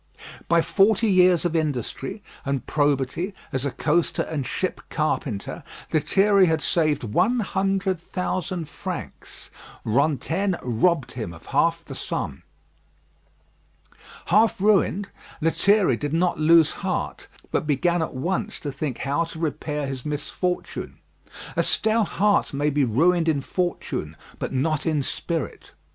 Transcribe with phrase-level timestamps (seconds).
[0.47, 6.59] By forty years of industry and probity as a coaster and ship carpenter, Lethierry had
[6.59, 9.51] saved one hundred thousand francs.
[9.85, 12.41] Rantaine robbed him of half the sum.
[14.33, 15.09] Half ruined,
[15.39, 20.03] Lethierry did not lose heart, but began at once to think how to repair his
[20.03, 20.97] misfortune.
[21.55, 25.73] A stout heart may be ruined in fortune, but not in spirit.